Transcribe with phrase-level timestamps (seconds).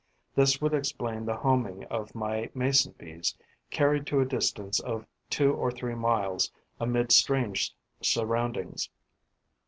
[0.33, 3.35] This would explain the homing of my Mason bees
[3.69, 8.89] carried to a distance of two or three miles amid strange surroundings.